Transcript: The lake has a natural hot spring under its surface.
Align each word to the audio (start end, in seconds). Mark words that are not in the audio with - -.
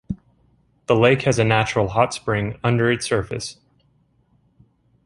The 0.87 0.95
lake 0.95 1.21
has 1.25 1.37
a 1.37 1.43
natural 1.43 1.89
hot 1.89 2.11
spring 2.11 2.57
under 2.63 2.89
its 2.91 3.05
surface. 3.05 3.57